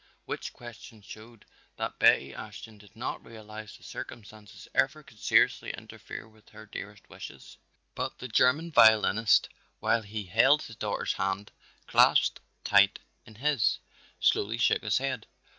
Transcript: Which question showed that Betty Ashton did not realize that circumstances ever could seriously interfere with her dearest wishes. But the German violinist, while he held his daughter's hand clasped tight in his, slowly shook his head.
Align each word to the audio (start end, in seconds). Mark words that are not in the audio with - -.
Which 0.25 0.51
question 0.51 1.03
showed 1.03 1.45
that 1.75 1.99
Betty 1.99 2.33
Ashton 2.33 2.79
did 2.79 2.95
not 2.95 3.23
realize 3.23 3.77
that 3.77 3.83
circumstances 3.85 4.67
ever 4.73 5.03
could 5.03 5.19
seriously 5.19 5.69
interfere 5.77 6.27
with 6.27 6.49
her 6.49 6.65
dearest 6.65 7.07
wishes. 7.07 7.57
But 7.93 8.17
the 8.17 8.27
German 8.27 8.71
violinist, 8.71 9.47
while 9.79 10.01
he 10.01 10.23
held 10.23 10.63
his 10.63 10.75
daughter's 10.75 11.13
hand 11.13 11.51
clasped 11.85 12.39
tight 12.63 12.97
in 13.27 13.35
his, 13.35 13.77
slowly 14.19 14.57
shook 14.57 14.81
his 14.81 14.97
head. 14.97 15.27